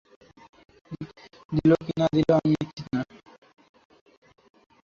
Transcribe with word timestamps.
দিলো 1.51 1.75
কি 1.85 1.93
না 1.99 2.07
দিলো 2.15 2.31
আমি 2.37 2.49
নিশ্চিত 2.53 2.87
না। 2.93 3.01